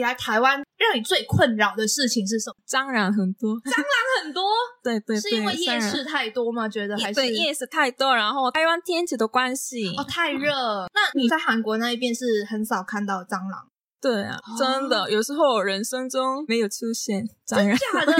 [0.00, 2.54] 你来台湾让你最困扰的事情是什么？
[2.66, 4.40] 蟑螂很多，蟑螂很多。
[4.82, 6.66] 对对，是因为夜市太多吗？
[6.66, 10.50] 觉得还是夜市太多，然后台湾天气的关系哦，太热。
[10.94, 13.68] 那你在韩国那一边是很少看到蟑螂？
[14.00, 17.64] 对啊，真的，有时候人生中没有出现，蟑螂。
[17.66, 17.70] 真
[18.06, 18.12] 的？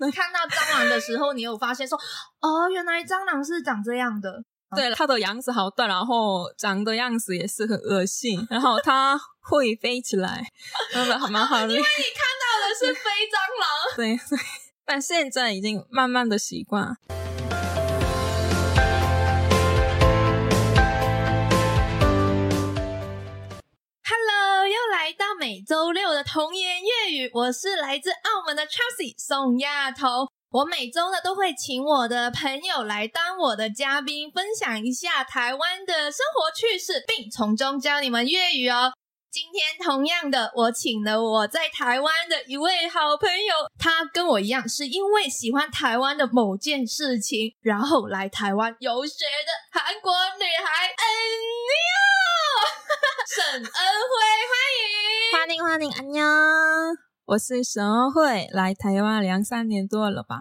[0.00, 1.98] 那你 看到蟑螂的时候，你有发现说，
[2.42, 4.44] 哦，原来蟑螂是长这样的？
[4.74, 10.42] 对，它的样子好短，然后长的样子也是很恶心， 然后它会飞起来，
[10.94, 11.68] 真的蛮好的。
[11.68, 13.96] 因为你看到的是飞蟑螂。
[13.96, 14.38] 对对，
[14.86, 16.96] 但现在已经慢慢的习惯。
[24.06, 30.26] Hello，又来到每周六的童言粤语，我是来自澳门的 Chelsea 宋亚彤。
[30.52, 38.92] 我每周呢都会请我的朋友来当我的嘉宾，分享一下台湾的生活趣事，并从中教你们粤语哦。
[39.30, 50.94] 今天同样的，我请了我在台湾的一位好朋友，她跟我一样是因为喜欢台湾的某件事情，然后来台湾游学的韩国女孩恩
[53.56, 53.72] 妞， 沈恩辉，
[55.38, 57.08] 欢迎，欢迎，欢迎，안妞。
[57.32, 60.40] 我是沈文慧，来台湾两三年多了吧。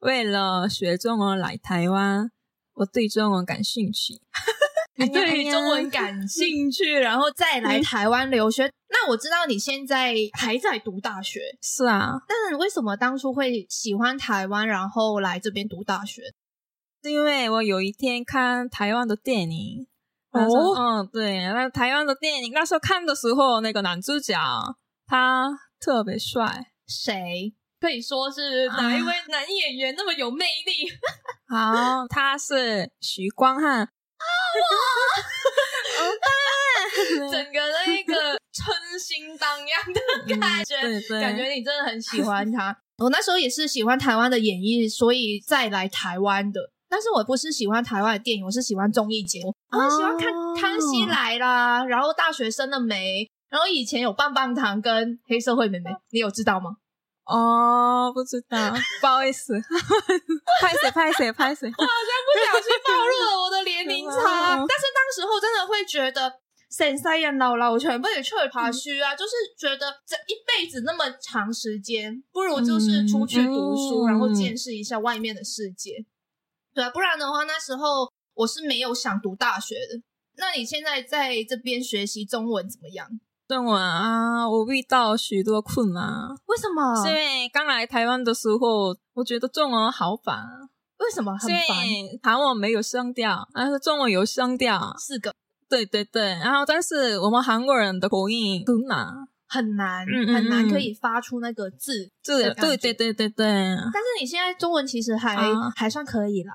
[0.00, 2.32] 为了学中文来台湾，
[2.74, 4.14] 我对中文感兴趣。
[4.98, 8.64] 你对中文感兴趣，然后再来台湾留学。
[8.88, 12.14] 那我知道你现在还在读大学，是啊。
[12.26, 16.22] 但是为什么当初会喜欢台湾，然后来这边读大学？
[17.04, 19.86] 是因为我有一天看台湾的电影。
[20.32, 20.42] 哦，
[20.76, 24.36] 嗯，对，那台湾的电影，那时候看的时候，那个男主角
[25.06, 25.48] 他。
[25.82, 30.88] 特别帅，谁可以说是哪一位男演员那么有魅力？
[31.52, 33.88] 好，他是徐光汉啊，
[37.18, 42.72] 我整个的一个春心荡漾的感觉，感觉你真的很喜欢他。
[43.02, 46.60] 我那时候也是喜欢台湾的演艺，所以再来台湾的。
[46.88, 49.52] 但是我不是喜欢台湾的电影，我是喜欢综艺节目，
[49.96, 56.70] 喜欢看《康熙来啦，然后《大学生的美》，然后以前有棒棒糖跟黑社会妹妹，你有知道吗？
[57.26, 59.52] 哦，不知道， 不好意思，
[60.62, 64.56] 拍谁拍谁拍谁，我好像不小心暴露了我的年龄差。
[64.56, 66.32] 但是当时候真的会觉得，
[66.70, 75.90] 谁塞眼老了，我全部也去爬虚啊，就是觉得这一辈子那么长时间，不如就是出去读书，然后见识一下外面的世界。
[76.74, 80.00] 对啊，不然的话那时候我是没有想读大学的。
[80.38, 83.06] 那你现在在这边学习中文怎么样？
[83.54, 86.00] 中文啊，我遇到许多困难。
[86.46, 87.04] 为什么？
[87.04, 90.34] 是因为刚来台湾的时候，我觉得中文好烦。
[91.00, 91.76] 为什么很烦？
[92.22, 95.30] 韩文没有声调，但是中文有声调，四个。
[95.68, 96.30] 对对对。
[96.42, 99.06] 然后，但是我们韩国人的口音很难，
[99.50, 102.08] 很难，很难可以发出那个字。
[102.24, 103.36] 对对对对对对。
[103.46, 105.36] 但是你现在中文其实还
[105.76, 106.54] 还算可以啦。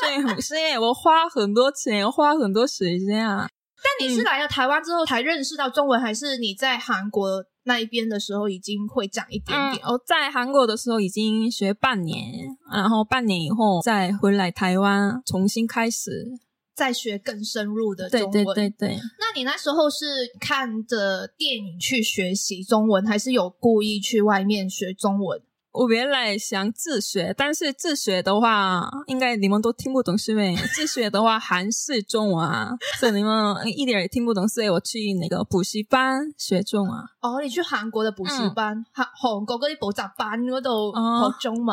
[0.00, 3.48] 所 以，是因为我花很多钱，花很多时间啊。
[3.82, 9.84] 但你是来了台湾之后才认识到中文，还是你在韩国那一边的时候已经会讲一点点？
[9.84, 16.38] 哦，在韩国的时候已经学半年，然后半年以后再回来台湾重新开始，
[16.74, 18.30] 再学更深入的中文。
[18.30, 18.88] 对对对对。
[19.20, 20.06] 那你那时候是
[20.40, 25.40] 看着电影去学习中文，还是有故意去外面学中文？
[25.76, 30.56] 我原来想自学，但是自学的话，应该你们都听不懂，是没？
[30.74, 36.98] 自学的话，韩式中文，啊，所以你们一点也听不懂，所以我去那个补习班学中文。
[37.20, 40.92] 哦，你去韩国的补习班，韩韩国嗰啲补习班嗰度
[41.30, 41.66] 学中文。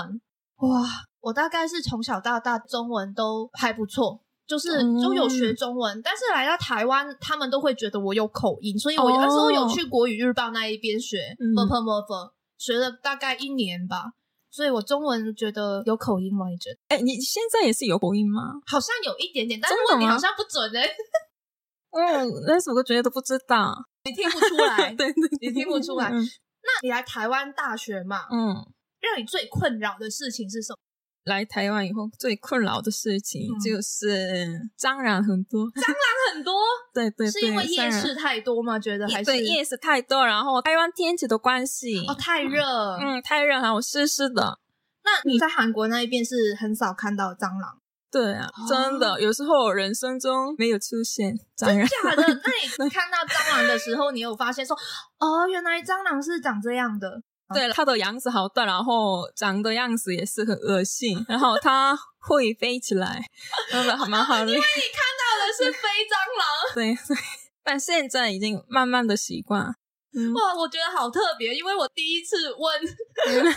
[0.58, 0.84] 哇，
[1.22, 11.20] 我大概是从小到大中文都还不错，就是都有学中文，但是来到台湾，他们都会觉得我有口音，所以我那时候有去国语日报那一边学。
[12.64, 14.14] 学了大概一年吧，
[14.50, 16.48] 所以我中文觉得有口音吗？
[16.48, 16.80] 你觉得？
[16.96, 18.40] 哎，你现在也是有口音吗？
[18.66, 20.90] 好像有一点点，但是问题好像不准哎。
[21.92, 23.76] 嗯， 那什么歌准的都不知道，
[24.06, 24.94] 你听不出来。
[24.96, 26.10] 对对，你听不出来。
[26.10, 28.28] 那你来台湾大学嘛？
[28.32, 28.56] 嗯。
[29.02, 30.78] 让你最困扰的事情是什么？
[31.26, 36.54] 来台湾以后最困扰的事情就是蟑螂很多，蟑螂很多，
[36.94, 38.78] 对对，是因为夜市太多吗？
[38.78, 42.62] 觉得还是夜市太多，然后台湾天气的关系哦，太热，
[43.00, 44.60] 嗯，太热，还有湿湿的。
[45.06, 47.80] 那你在韩国那一边是很少看到蟑螂，
[48.12, 52.42] 对啊，真的，有时候人生中没有出现蟑螂，假的？
[52.80, 54.78] 那你看到蟑螂的时候，你有发现说
[55.20, 57.22] 哦，原来蟑螂是长这样的？
[57.52, 63.22] 对，它的样子好大，然后长的样子也是很恶心， 然后它会飞起来，
[63.72, 64.40] 真 的好蛮好。
[64.40, 67.18] 因为你看到的是飞蟑螂， 对对。
[67.66, 69.62] 但现在已经慢慢的习惯。
[69.64, 73.54] 哇，我觉得好特别，因为我第一次问问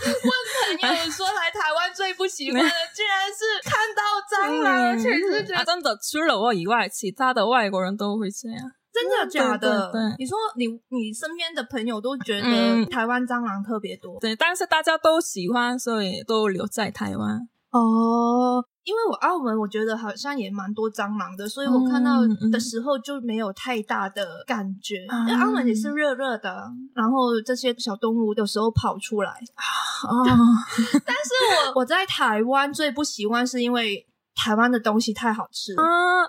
[0.80, 8.72] 朋友说来台湾最不习惯的，竟然是看到蟑螂，而且是觉得真的，除了我以外，其他的外国人都会这样。
[8.96, 9.92] 真的假的？
[10.18, 17.36] 你说你你身边的朋友都觉得台湾蟑螂特别多，对，但是大家都喜欢，所以都留在台湾
[17.70, 18.64] 哦。
[18.84, 22.20] 因为我澳门，我觉得好像也蛮多蟑螂的，所以我看到
[22.52, 25.04] 的时候就没有太大的感觉。
[25.40, 26.64] 澳门也是热热的，
[26.94, 29.96] 然后这些小动物有时候跑出来啊。
[31.04, 34.06] 但是我我在台湾最不喜欢是因为。
[34.36, 35.84] 台湾的东西太好吃啊！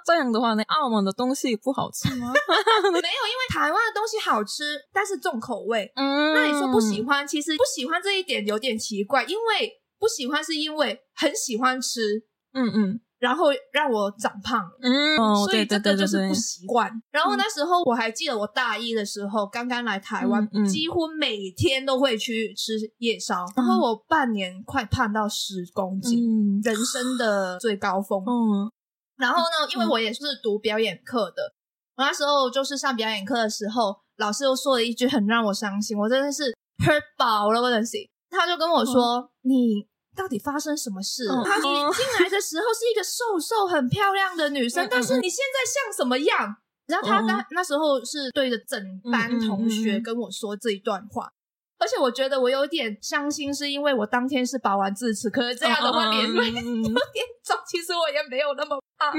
[0.05, 2.31] 这样的话呢，澳门的东西不好吃吗？
[2.83, 2.93] 没有，因
[3.35, 5.91] 为台湾的东西好吃，但是重口味。
[5.95, 12.23] 嗯，那你说不喜欢，其实不喜欢这一点有点奇怪，因为不喜欢是因为很喜欢吃。
[12.53, 13.01] 嗯嗯。
[13.19, 16.89] 然后让我长胖，嗯，所以这个就是不习惯。
[17.11, 28.21] 然后那时候我还记得我大一的时候，刚刚来台湾，几乎每天都会去吃夜宵，然后我半年快胖到十公斤，人生的最高峰。
[28.23, 28.71] 嗯，
[29.17, 31.41] 然后呢，因为我也是读表演课的，
[31.95, 36.43] 我那时候就是上表演课的时候，老师又说了一句很让我伤心，我真的是
[36.85, 38.01] hurt 薄了，我担心。
[38.29, 39.87] 他就跟我说：“你。”
[40.17, 41.23] 到底发生什么事？
[41.23, 41.29] 你
[41.93, 46.55] 进来的时候是一个瘦瘦、很漂亮的女生，但是你现在像什么样？
[46.87, 48.81] 然后他那那时候是对着整
[49.11, 51.29] 班同学跟我说这一段话，
[51.77, 56.63] 而且我觉得我有点伤心，是因为我当天是拔完智齿，可是这样的话，脸会有点
[57.43, 57.55] 肿。
[57.67, 59.13] 其实我也没有那么胖。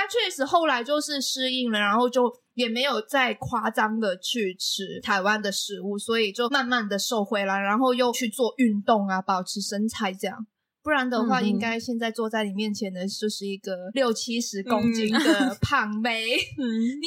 [0.00, 10.46] 但确实后来就是适应了，然后就也没有再夸张的去吃台湾的食物，所以就慢慢的瘦回来，然后又去做运动啊，保持身材这样。
[10.82, 15.18] 不然的话，应该现在坐在你面前的就是一个六七十公斤的
[15.60, 16.24] 胖妹。
[16.30, 16.32] 你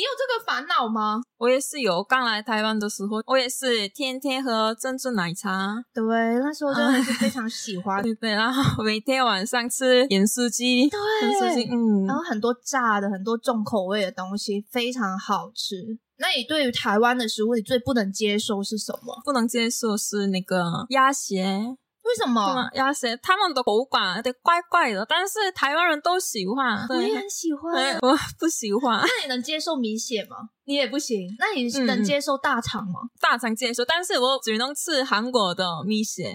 [0.01, 1.21] 有这个烦恼吗？
[1.38, 2.01] 我也是有。
[2.09, 5.75] 刚来台湾的时候，我也是天天喝珍珠奶茶。
[5.94, 6.03] 对，
[6.39, 8.01] 那时候真的是非常喜欢。
[8.03, 15.97] 对对，然后每天晚上吃盐酥鸡，盐酥鸡，嗯，然后很多炸的，很多重口味的东西，非常好吃。
[16.17, 19.21] 那你对于台湾的食物，你最不能接受是什么？
[19.24, 21.77] 不能接受是那个鸭血。
[22.03, 26.86] 为什么鸭血他们的博物馆有点怪怪的，但是台湾人都喜欢。
[26.88, 27.98] 我也很喜欢。
[28.01, 29.01] 我不喜欢。
[29.01, 30.36] 那你能接受米血吗？
[30.65, 31.27] 你也不行。
[31.38, 33.01] 那你能接受大肠吗？
[33.19, 36.25] 大肠接受，但是我只能吃韩国的米血。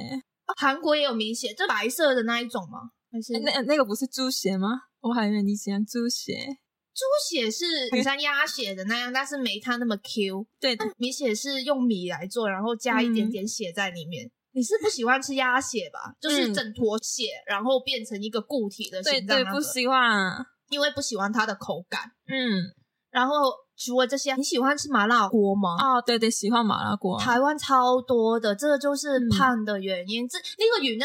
[0.57, 2.91] 韩国也有米血，就白色的那一种吗？
[3.11, 4.69] 还是那那个不是猪血吗？
[5.01, 6.57] 我还以为你喜欢猪血。
[6.95, 7.65] 猪血是
[8.03, 10.47] 像鸭血的那样，但是没它那么 Q。
[10.59, 14.31] 对米血是用米来做，然后加一点点血在里面。
[14.57, 16.15] 你是不喜欢吃鸭血吧？
[16.19, 19.37] 就是整坨血，然后变成一个固体的形状。
[19.39, 20.35] 对对，不喜欢，
[20.71, 22.01] 因为不喜欢它的口感。
[22.27, 22.73] 嗯，
[23.11, 25.77] 然后除了这些，你喜欢吃麻辣锅吗？
[25.79, 27.21] 啊，对对，喜欢麻辣锅。
[27.21, 30.27] 台湾超多的，这个就是胖的原因。
[30.27, 31.05] 这，这个原因呢，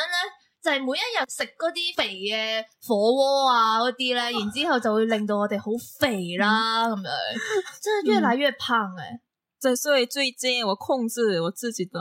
[0.64, 5.66] 就系每一日食嗰啲肥嘅火锅啊，嗰啲咧，然之后就会令到我哋好
[6.00, 7.14] 肥啦，咁样，
[7.82, 9.20] 真系越来越胖诶。
[9.62, 12.00] 对，所以最近我控制我自己的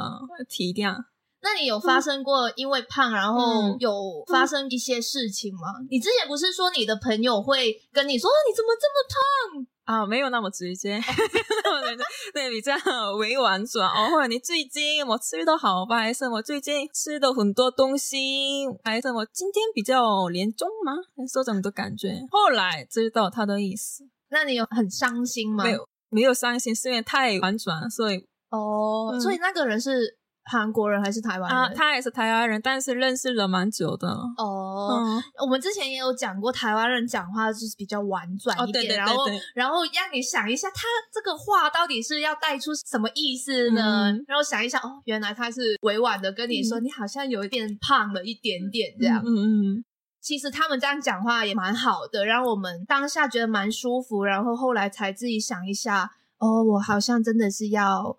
[0.49, 1.07] 体量。
[1.43, 5.61] 那你有发生过因为胖然后有发生一些事情吗？
[5.91, 8.89] 你之前不是说你的朋友会跟你说你怎么这
[9.59, 9.67] 么胖
[10.03, 10.07] 啊？
[10.07, 11.01] 没有那么直接，
[12.35, 12.75] 对比较
[13.17, 14.11] 委婉转哦。
[14.11, 16.01] 或者你最近我吃的好吧？
[16.01, 18.67] 还是我最近吃的很多东西？
[18.85, 20.93] 还是我今天比较严重吗？
[21.17, 24.05] 还说这么多感觉，后来知道他的意思。
[24.29, 25.65] 那你有很伤心吗？
[25.65, 30.20] 没有，没有伤心，是因为太婉转，所以哦，所以那个人是。
[30.45, 31.75] 韩国人还是台湾人？
[31.75, 34.09] 他他也是台湾人，但是认识了蛮久的。
[34.39, 40.83] 哦，我们之前也有讲过，台湾人讲话就是比较婉转一点，然后然后让你想一下，他
[41.13, 44.07] 这个话到底是要带出什么意思呢？
[44.27, 49.23] 然后想一下，哦，原来他是委婉的跟你说，你好像有一点胖了一点点这样。
[49.25, 49.85] 嗯嗯，
[50.21, 58.17] 其实他们这样讲话也蛮好的，让我们当下觉得蛮舒服，然后后来才自己想一下，哦，我好像真的是要。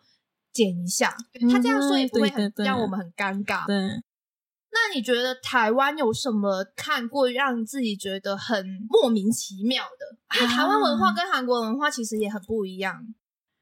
[0.54, 1.16] 剪一下，
[1.52, 3.66] 他这样说也不会很让我们很尴尬。
[3.66, 10.40] 对，那你觉得台湾有什么看过让自己觉得很莫名其妙的？
[10.40, 13.02] 因为台湾文化跟韩国文化其实也很不一样，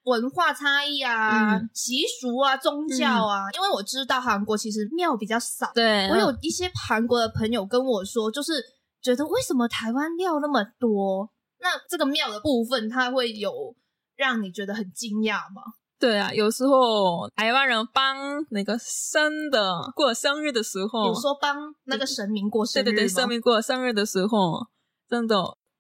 [0.04, 3.46] 文化差异啊、习俗啊、宗教啊。
[3.56, 6.08] 因为我知道韩国其实庙比较少，对。
[6.10, 8.54] 我有一些韩国的朋友跟我说，就是
[9.02, 11.32] 觉得为什么台湾庙那么多？
[11.62, 13.76] 那这个庙的部分，它会有
[14.16, 15.62] 让你觉得很惊讶吗？
[16.00, 18.18] 对啊，有时候台湾人帮
[18.52, 24.66] 那个生的过生日的时候，有说帮那个神明过生日对对对，神明过生日的时候，
[25.10, 25.36] 真的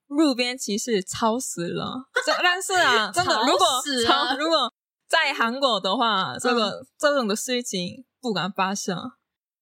[0.08, 2.04] 路边其实超时了。
[2.26, 3.66] 这但是啊， 真的如果
[4.06, 4.72] 超如果
[5.08, 8.98] 在韩国的话，这个这种的事情不敢发生。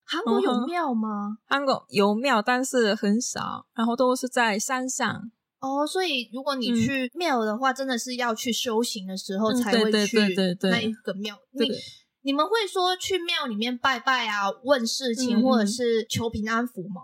[0.03, 1.37] 韩国有庙吗？
[1.45, 5.29] 韩国有庙，但是很少，然后都是在山上。
[5.59, 10.17] 哦，所以如果你去庙的话，真的是要去修行的时候才会去
[10.61, 11.35] 那一个庙。
[11.53, 11.71] 你
[12.21, 17.01] 你们会说去庙里面拜拜啊，问事情或者是求平安符吗？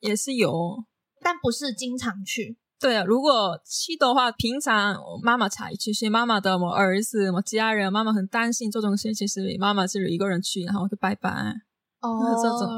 [0.00, 0.84] 也是有，
[1.20, 2.56] 但不是经常去。
[2.78, 11.65] 对啊，如果去的话，平常妈妈才去，所以妈妈的我儿子、我家人，妈妈很担心这种事情，所以妈妈自己一个人去，然后就拜拜。
[12.00, 12.20] 哦，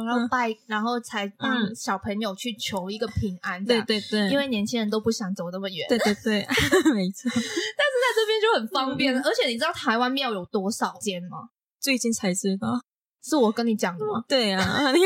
[0.07, 6.41] 然后拜，然后才让小朋友去求一个平安，对对对，因为年轻人都不想走那么远，对对对，
[6.95, 7.29] 没错。
[7.31, 11.49] 但是在这边就很方便而且你知道台湾庙有多少间吗？
[11.81, 12.81] 最近才知道，
[13.23, 14.25] 是我跟你讲的吗？
[14.29, 15.05] 对啊， 台湾庙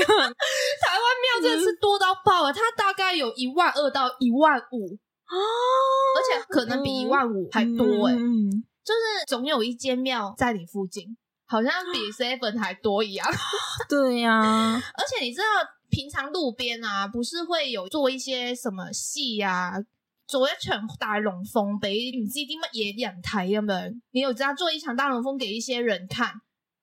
[1.42, 4.86] 真的是多到爆了，它大概有一万二到一万五
[5.24, 8.52] 啊，而且可能比一万五还多哎，嗯，
[8.84, 11.16] 就是总有一间庙在你附近。
[11.52, 13.26] 好像比 seven 还多一样，
[13.86, 14.32] 对呀。
[14.96, 15.44] 而且你知道，
[15.90, 19.74] 平常路边啊，不是会有做一些什么戏呀，
[20.26, 23.92] 做一场大龙凤，你唔知啲乜嘢人睇咁样。
[24.12, 26.26] 你有知道做一场大龙凤给一些人看，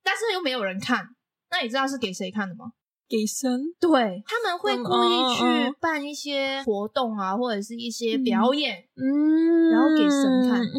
[0.04, 1.04] 但是又没有人看，
[1.50, 2.66] 那你知道是给谁看的吗？
[3.10, 3.50] 给神。
[3.80, 10.62] 对他们会故意去办一些活动啊，或者是一些表演，嗯，然后给神看。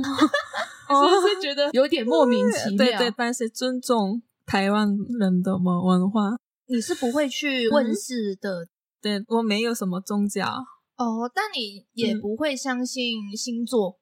[0.98, 6.30] 只是觉得有点莫名其妙，对对，但是尊重台湾人的文化，
[6.66, 8.66] 你是不会去问世的，
[9.00, 10.46] 对我没有什么宗教
[10.96, 13.96] 哦，但你也不会相信星座，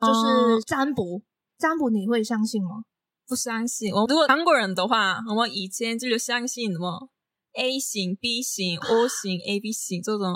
[0.00, 1.22] 就是占卜，
[1.58, 2.82] 占卜你会相信吗？
[3.26, 3.90] 不相信。
[3.92, 7.08] 我如果韩国人的话，我们以前就是相信什么
[7.54, 10.34] A 型、B 型、O 型、AB 型这种。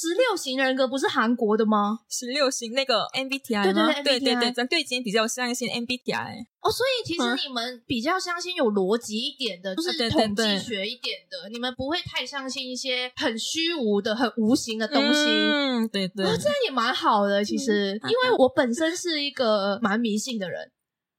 [0.00, 1.98] 十六型人格不是韩国的吗？
[2.08, 3.92] 十六型那个 MBTI 吗？
[4.04, 6.70] 对对对，咱对今天比较相信 MBTI 哦。
[6.70, 15.20] 所以其实你们比较相信有逻辑一点的，就是统计学一点的，你们不会太相信一些很虚无的、很无形的东西。
[15.32, 17.42] 嗯，对对，这样也蛮好的。
[17.44, 20.70] 其实，因为我本身是一个蛮迷信的人，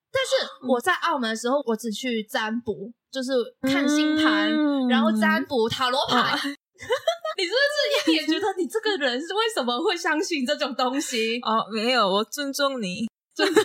[0.10, 4.50] 但是我在澳门的时候，我只去占卜，就是看星盘，
[4.88, 6.56] 然后占卜塔罗牌。
[7.38, 11.40] 你是不是也觉得你这个人是为什么会相信这种东西？
[11.44, 13.64] 哦，没有，我尊重你，尊重、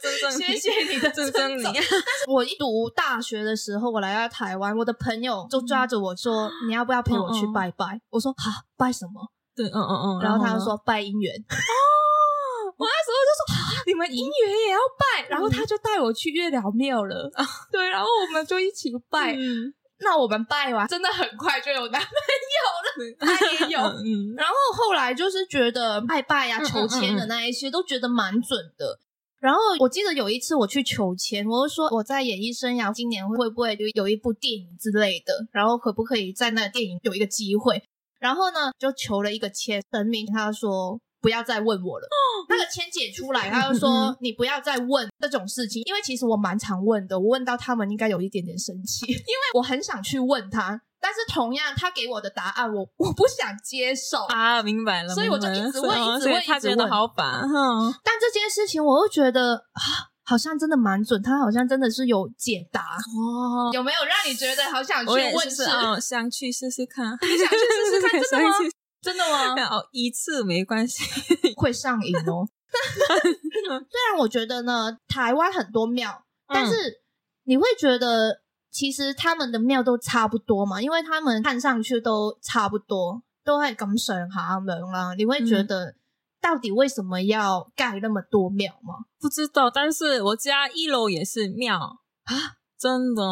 [0.00, 1.62] 尊重、谢谢你的尊重你。
[1.64, 1.94] 但 是
[2.28, 9.24] 我一读大学的时候，我来到台湾，我的朋友就抓着我说：“你要不要陪我去拜拜？”我说：“好，拜什么？”
[9.56, 10.20] 对，嗯嗯嗯。
[10.22, 11.74] 然后他就说：“拜姻缘。”哦，
[12.76, 17.30] 我那时候就说：“啊，你们姻缘也要拜？”然后他就带我去月亮庙了。
[17.72, 19.34] 对，然后我们就一起拜。
[20.04, 23.78] 那我们拜完，真的很快就有男朋友了， 他也有。
[24.36, 29.00] 然后后来就是觉得拜拜呀、求签的那一些，都觉得蛮准的。
[29.40, 37.82] 然后我记得有一次我去求签，我就说我在演艺生涯今年会不会就有一部电影之类的，然后可不可以在那电影有一个机会？
[38.20, 41.00] 然后呢，就求了一个签，神明他说。
[41.24, 42.06] 不要再问我了。
[42.50, 49.06] 那个千姐出来，她就说：“你不要再问这种事情，因为其实我蛮常问的，我问到他们应该有一点点生气。
[49.10, 55.14] 因为我很想去问他，但是同样，他给我的答案，我 我不想接受啊，明白了。
[55.14, 57.40] 所以我就一直问，一直问，一直问，他好烦。
[58.04, 59.80] 但这件事情，我又觉得啊，
[60.26, 62.82] 好像真的蛮准，他好像真的是有解答。
[62.98, 63.70] 哦。
[63.72, 65.50] 有没有让你觉得好想去问？
[65.50, 67.16] 是哦，想去试试看。
[67.22, 68.52] 你想去试试看，真的吗？
[69.04, 69.66] 真的吗？
[69.76, 71.04] 哦，一次没关系，
[71.56, 72.48] 会上瘾哦。
[73.22, 76.74] 虽然我觉得呢，台湾很多庙，但是
[77.44, 85.12] 你会觉得其实他们的庙都差不多嘛，因为他们看上去都差不多，都会感神下门啦。
[85.14, 85.94] 你会觉得
[86.40, 89.04] 到底为什么要盖那么多庙吗？
[89.20, 92.56] 不知道，但是我家一楼也是庙啊。
[92.84, 93.22] 真的，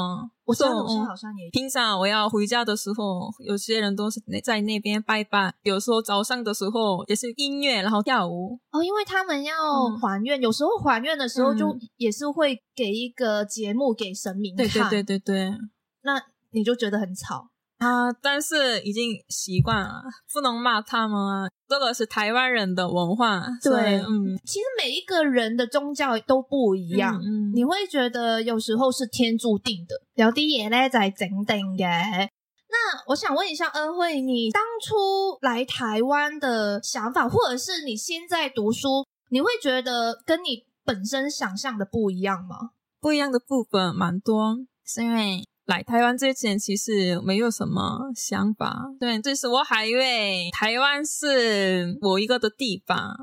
[0.47, 2.01] 我这种好像也平常。
[2.01, 5.53] 我要回家的时候，有些人都是在那边拜拜。
[5.63, 8.59] 有时候早上的时候也是音乐，然后跳舞。
[8.71, 9.55] 哦，因为他们要
[10.01, 11.67] 还愿，有时候还愿的时候就
[11.99, 14.67] 也是会给一个节目给神明看。
[14.91, 15.55] 对对对对对，
[16.03, 17.52] 那你就觉得很吵。
[17.83, 18.13] 啊！
[18.23, 21.49] 但是已经习惯了，不能骂他们啊。
[21.69, 23.45] 这个是台湾人的文化。
[23.61, 27.21] 对，嗯，其实每一个人的宗教都不一样。
[27.53, 29.97] 你会觉得有时候是天注定的。
[30.15, 32.29] 有啲嘢咧在整定嘅。
[32.71, 34.95] 那我想问一下恩惠，你当初
[35.43, 42.71] 来台湾的想法，或者是你现在读书，你会觉得跟你本身想象的不一样吗？
[43.01, 45.43] 不一样的部分蛮多，是因为。
[45.67, 53.15] 来台湾之前其实没有什么想法，对，就是我还以为台湾是我一个的地方，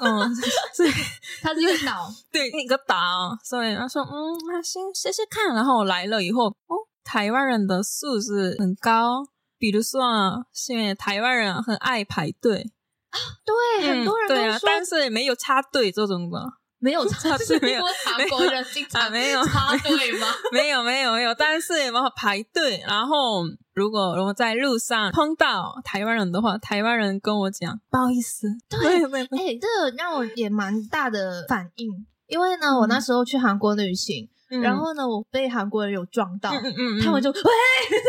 [0.00, 0.34] 嗯，
[0.72, 0.90] 所以
[1.42, 9.26] 它是一个岛，对，一个岛，所以他说，嗯，那先试试看，然后来了以后，哦，台湾人的素质很高，
[9.58, 10.00] 比如说，
[10.52, 12.70] 是因为台湾人很爱排队
[13.10, 16.38] 啊，对，很多人都说，但是也没有插队这种的。
[16.83, 20.27] 没有 插队没有因为韩国人经啊常没有插队吗？
[20.53, 22.81] 没有没有没有，但是有没有排队？
[22.87, 37.41] 然后如果如果在路上碰到台湾人的话，台湾人跟我讲不好意思，对对对，哎、这个让我也蛮大的反应，因为呢，我那时候去韩国旅行，嗯然后呢，我被韩国人有撞到，嗯嗯嗯，他们就喂，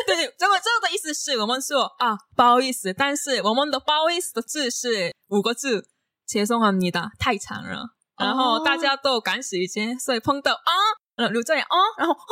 [0.06, 5.86] 对对，这个这个的意思是我们说啊不好意思，但是我们的不好意思的字是五个字，
[6.28, 10.71] 죄송합니다太长了， 然后大家都赶时间，所以碰到啊，
[11.15, 12.31] 然后这样啊，然后啊，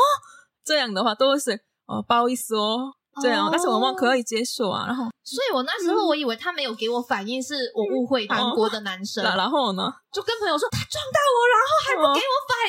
[0.66, 1.52] 这样的话都是
[1.86, 2.90] 哦不好意思哦，
[3.22, 4.86] 这样，但是我们可以接受啊。
[4.88, 9.22] 然后，所以我那时候我以为他没有给我反应，是我误会韩国的男生。
[9.24, 12.60] 那然后呢，就跟朋友说他撞到我，然后还不给我反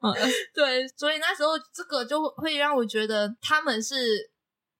[0.54, 3.94] 对，所以那时候这个就会让我觉得他们是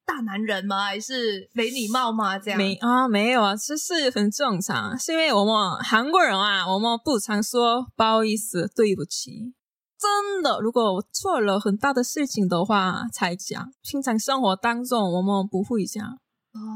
[0.06, 0.84] 大男人吗？
[0.84, 2.38] 还是没礼貌吗？
[2.38, 4.96] 这样没啊，没有啊，这是很正常。
[4.98, 9.52] 是因为我们韩国人啊，我们不常说“不好意思”“对不起”，
[9.98, 13.70] 真的，如果我做了很大的事情的话才讲。
[13.82, 16.04] 平常生活当中我们不会讲。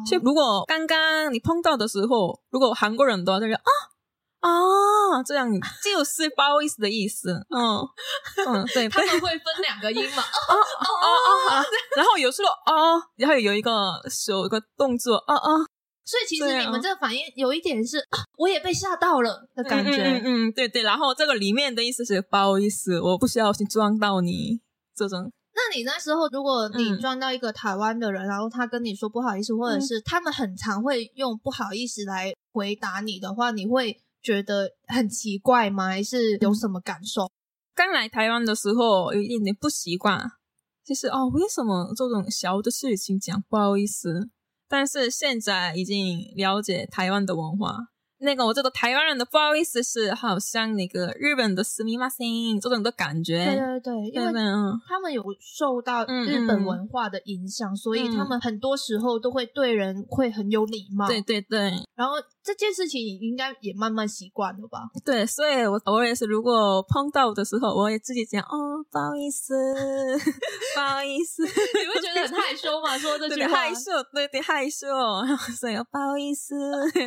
[0.07, 3.92] 所以如果刚刚你碰到的时候，如果韩国人的话，他就啊。
[4.43, 5.49] 啊，这样
[5.85, 7.33] 就是不好意思的意思。
[7.33, 7.79] 嗯
[8.47, 10.19] 嗯， 对，他们会分两个音嘛？
[10.23, 11.65] 哦哦哦，
[11.97, 13.71] 然后有时候哦，然后有一个
[14.43, 15.65] 有一个动作哦哦。
[16.05, 17.99] 所以其实你们这个反应有一点是，
[18.37, 20.03] 我也被吓到了的感觉。
[20.03, 20.83] 嗯嗯，对对。
[20.83, 24.61] 然后这个里面的意思是不好意思，我不需要去撞到你
[24.97, 25.31] 这种。
[25.55, 34.03] 那你那时候，如果你撞到一个台湾的人，然后他跟你说不好意思，或者是他们很常会用不好意思来回答你的话，你会？
[34.22, 35.88] 觉得很奇怪吗？
[35.88, 37.30] 还是有什么感受？
[37.76, 40.32] 刚来台湾的时候有一点点不习惯，
[40.84, 44.30] 就是哦，为什么这种小的事情讲不好意思？
[44.68, 47.90] 但是现在已经了解台湾的文化。
[48.20, 53.46] 那个我这个台湾人的不好意思是好像那个日本的すみません这种的感觉。
[53.46, 61.08] 对对对，因为对对嗯他们有受到嗯日本嗯文化的影响，所以嗯他们很多时候都会对人会很有礼貌。
[61.08, 64.79] 对对对然后 这件事情你应该也慢慢习惯了吧？
[65.05, 69.55] 对，所以我偶尔是如果碰到的时候，我也自己讲哦，不好意思，
[70.75, 72.99] 不好意思， 你会觉得很害羞吗？
[72.99, 76.55] 说这句话，害羞，对，有点害羞，然后说“哦，不好意思”，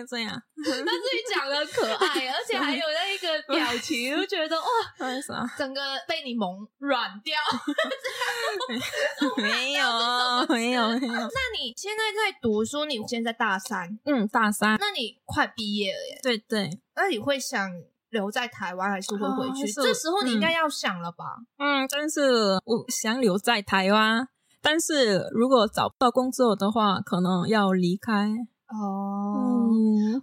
[0.07, 0.31] 这样，
[0.63, 4.65] 但是你讲的可爱，而且还有那一个表情，就觉得哇，
[4.97, 7.35] 不好意思啊，整个被你萌软掉，
[9.43, 9.83] 没有，
[10.47, 11.11] 没有，没有。
[11.13, 12.85] 那你现在在读书？
[12.85, 13.89] 你现在大三？
[14.05, 14.77] 嗯，大三。
[14.79, 15.17] 那你。
[15.25, 16.19] 快毕业了耶！
[16.23, 17.69] 对对，那你会想
[18.09, 19.67] 留在台湾，还是会回去？
[19.73, 21.25] 这时候你应该要想了吧？
[21.57, 24.27] 嗯，但是我想留在台湾，
[24.61, 28.31] 但是如果找不到工作的话，可能要离开。
[28.67, 29.69] 哦，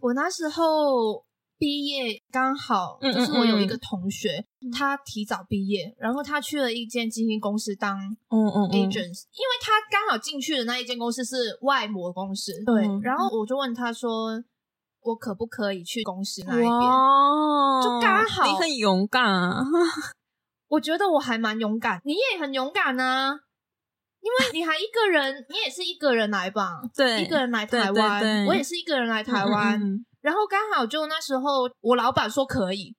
[0.01, 1.25] 我那时候
[1.59, 4.45] 毕业刚好，就是我有一个同学，
[4.77, 12.83] 他提早毕业，然后他去了一间经纪公司当嗯嗯 agent，因为他刚好进去的那一间公司是外模公司，对。
[13.03, 14.43] 然后我就问他说。
[15.05, 16.71] 我可不可以去公司那一边？
[16.71, 19.25] 就刚好，你很勇敢。
[19.25, 19.65] 啊，
[20.69, 23.38] 我觉得我还蛮勇敢，你也很勇敢呢。
[24.21, 26.81] 因为你还一个人，你也是一个人来吧？
[26.95, 29.81] 对，一个人来台湾，我也是一个人来台湾。
[30.21, 32.95] 然后刚好就那时候，我老板说可以。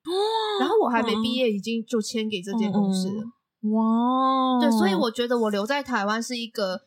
[0.59, 3.23] 然后我还没毕业，已经就签给这间公司了。
[3.71, 4.59] 哇。
[4.59, 6.81] 对，所以我觉得我留在台湾是一个。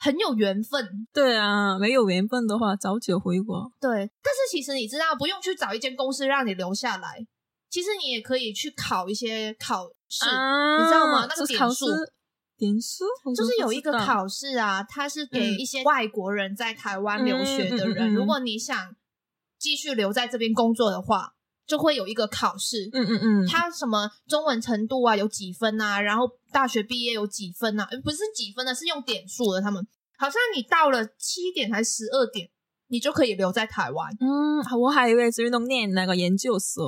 [0.00, 3.70] 很有缘分，对啊，没有缘分的话，早就回国。
[3.78, 7.26] 对，但是其实你知道，不用去找一间公司让你留下来，
[7.68, 11.26] 其实你也可以去考一些考试，你知道吗？
[11.28, 11.86] 那个点数，
[12.56, 13.04] 点数
[13.36, 18.96] 就是有一个考试啊，它是给一些外国人在台湾留学的人，如果你想
[19.58, 21.34] 继续留在这边工作的话。
[21.70, 29.62] 就会有一个考试，嗯嗯嗯，他什么中文程度啊，有几分啊，然后大学毕业有几分啊，不是几分的，是用点数的。
[29.62, 29.80] 他们
[30.18, 32.50] 好像你到了七点还是十二点，
[32.88, 34.10] 你就可以留在台湾。
[34.18, 36.84] 嗯，我还以为是运动念那个研究所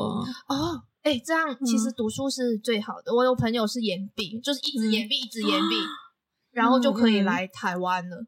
[0.48, 0.82] 哦。
[1.02, 3.14] 哎，这样其实读书是最好的。
[3.14, 5.76] 我有朋友是延毕，就是一直延毕，一直延毕，
[6.50, 8.26] 然后就可以来台湾了。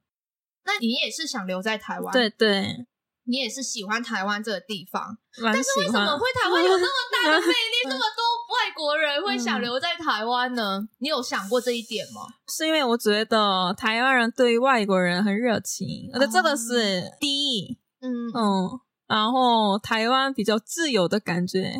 [0.64, 2.12] 那你也是想留在台湾？
[2.12, 2.87] 对对。
[3.26, 6.90] 你也是喜欢台湾这个地方，但是为什么会台湾有这么
[7.22, 10.87] 大的 魅力，这么多外国人会想留在台湾呢？
[10.98, 12.20] 你有想过这一点吗？
[12.48, 21.72] 是因为我觉得台湾人对外国人很热情，而且这个是第一，嗯嗯，然后台湾比较自由的感觉，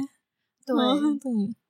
[0.67, 1.15] 对对。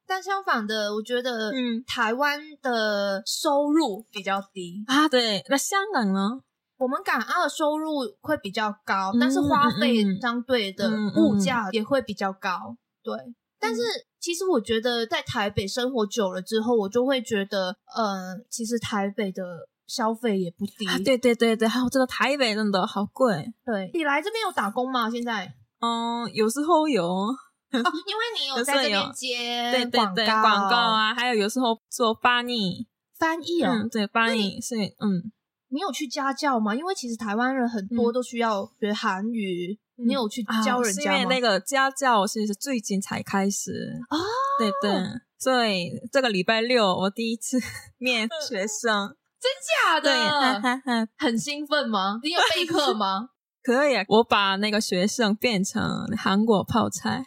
[0.06, 5.42] 但相反的，我觉得嗯，台湾的收入比较低啊，对。
[5.48, 6.42] 那香港呢？
[6.84, 12.76] 我们港澳收入会比较高，但是花费相对的物价也会比较高。
[13.02, 13.16] 对，
[13.58, 13.80] 但是
[14.20, 19.42] 其实我觉得在台北生活久了之后，我就会觉得，嗯，其实台北的
[19.86, 20.84] 消费也不低。
[21.02, 23.50] 对对对对，这个台北真的好贵。
[23.64, 25.08] 对，你来这边有打工吗？
[25.08, 25.54] 现在？
[25.80, 27.34] 嗯，有时候有哦，
[27.72, 32.86] 因为你有在这边接对告，广告啊，还有有时候做翻译，
[33.18, 35.32] 翻译哦，对，翻译是嗯。
[35.74, 36.72] 你有去家教吗？
[36.72, 41.18] 因为其实台湾人很多都需要学韩语，你有去教人家吗？
[41.22, 43.72] 因为那个家教是最近才开始
[44.08, 44.16] 啊。
[44.56, 45.04] 对对，
[45.36, 47.58] 所以这个礼拜六我第一次
[47.98, 51.08] 面 学生，真假的？
[51.18, 52.20] 很兴奋吗？
[52.22, 53.30] 你有备课吗？
[53.60, 55.82] 可以啊，我把那个学生变成
[56.16, 57.24] 韩国泡菜。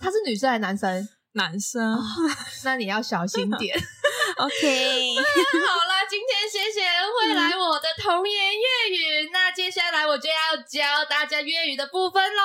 [0.00, 1.08] 他是女生还是男生？
[1.32, 1.98] 男生，
[2.64, 3.76] 那你要小心点。
[4.36, 4.52] OK，
[5.14, 12.42] 好了，今天谢恩惠来我的童言粤语，那接下来我就要教大家粤语的部分喽。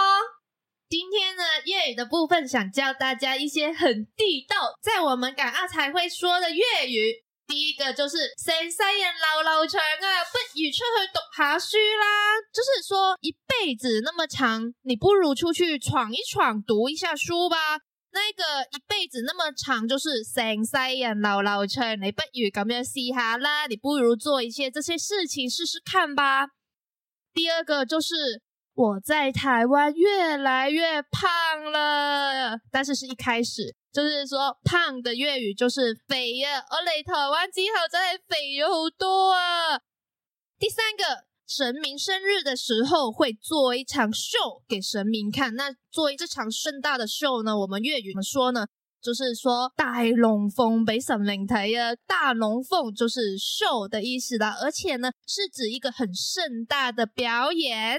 [0.88, 7.24] 今天呢，粤语的部分想教大家一些很地道，在我们港澳才会说的粤语。
[7.48, 17.80] 第一个就是成世人老老长啊，不如出去读下书啦，就是说一辈子那么长，你不如出去闯一闯，读一下书吧。
[18.12, 26.48] 那个一辈子那么长，就是成世人老老成，你不如咁样试下啦，你不如做一些这些事情试试看吧。
[27.34, 28.42] 第二个就是
[28.74, 39.34] 我在台湾越来越胖了，但是是一开始就是说胖的粤语就是肥呀，而内台湾之后再肥好多。
[39.34, 39.78] 啊。
[40.58, 41.29] 第三个。
[41.50, 47.58] 神明生日的时候会做一场秀给神明看，那做这场盛大的秀呢？
[47.58, 48.68] 我们粤语怎么说呢？
[49.02, 57.98] 就是说大龙凤北神灵台耶，大龙凤就是秀的意思啦，而且呢是指一个很盛大的表演。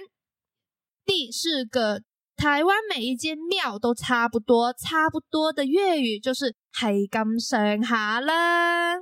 [1.04, 2.02] 第四个，
[2.36, 8.96] 台湾每一间庙都差不多，差不多的粤语就是海港上下啦。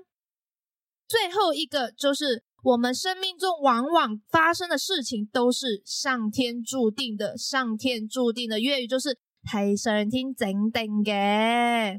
[1.07, 2.45] 最后一个就是。
[2.65, 9.17] 我们生命中往往发生的事情都是上天注定的，上天注定的粤语就是
[9.51, 11.99] “黑上天整定嘅”。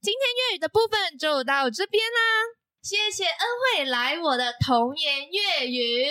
[0.00, 6.04] 今天粤语的部分就到这边啦，谢谢恩惠来我的童年粤语，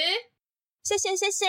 [0.83, 1.45] 谢谢谢谢。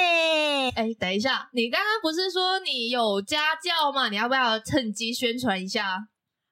[0.76, 4.08] 哎，等一下，你刚刚不是说你有家教吗？
[4.08, 5.98] 你要不要趁机宣传一下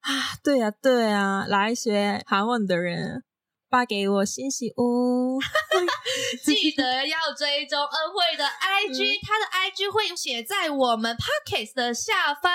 [0.01, 0.11] 啊？
[0.43, 3.23] 对啊，对啊，来学韩文的人。
[3.71, 5.39] 发给我信息哦，
[6.43, 12.51] 记得要追踪恩惠的 IG，他的 IG 会写在我们 pockets 的下方，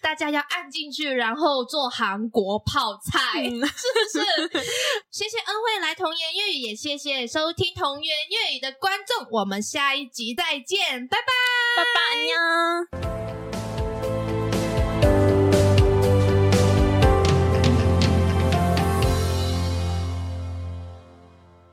[0.00, 3.60] 大家要按进去，然后做韩国泡菜，是不
[4.56, 4.66] 是？
[5.12, 13.43] 谢谢恩惠来同源粤语，也谢谢收听同源粤语的观众，我们下一集再见，拜拜，拜拜，